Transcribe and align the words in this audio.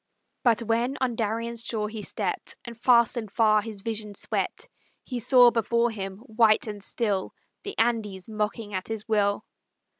But 0.41 0.63
when 0.63 0.97
on 0.99 1.13
Darien's 1.13 1.63
shore 1.63 1.87
he 1.87 2.01
stept, 2.01 2.55
And 2.65 2.75
fast 2.75 3.17
and 3.17 3.31
far 3.31 3.61
his 3.61 3.81
vision 3.81 4.15
swept, 4.15 4.67
He 5.03 5.19
saw 5.19 5.51
before 5.51 5.91
him, 5.91 6.17
white 6.21 6.65
and 6.65 6.83
still, 6.83 7.35
The 7.61 7.77
Andes 7.77 8.27
mocking 8.27 8.73
at 8.73 8.87
his 8.87 9.07
will. 9.07 9.45